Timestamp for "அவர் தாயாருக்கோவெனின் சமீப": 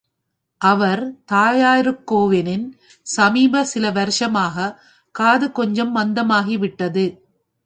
0.61-3.63